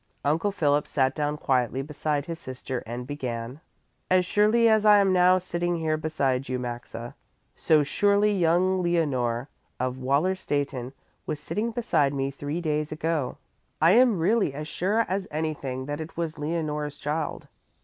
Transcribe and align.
Uncle 0.25 0.51
Philip 0.51 0.87
sat 0.87 1.13
down 1.13 1.37
quietly 1.37 1.83
beside 1.83 2.25
his 2.25 2.39
sister 2.39 2.79
and 2.87 3.05
began: 3.05 3.59
"As 4.09 4.25
surely 4.25 4.67
as 4.67 4.83
I 4.83 4.97
am 4.97 5.13
now 5.13 5.37
sitting 5.37 5.75
here 5.77 5.95
beside 5.95 6.49
you, 6.49 6.57
Maxa, 6.57 7.13
so 7.55 7.83
surely 7.83 8.35
young 8.35 8.81
Leonore 8.81 9.47
of 9.79 9.97
Wallerstätten 9.99 10.93
was 11.27 11.39
sitting 11.39 11.69
beside 11.69 12.15
me 12.15 12.31
three 12.31 12.61
days 12.61 12.91
ago. 12.91 13.37
I 13.79 13.91
am 13.91 14.17
really 14.17 14.55
as 14.55 14.67
sure 14.67 15.05
as 15.07 15.27
anything 15.29 15.85
that 15.85 16.01
it 16.01 16.17
was 16.17 16.39
Leonore's 16.39 16.97
child. 16.97 17.47